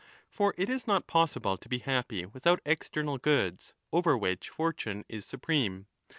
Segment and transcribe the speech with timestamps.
[0.31, 5.27] For it is not possible to be happy without external goods, over which fortune is
[5.27, 5.85] supreme.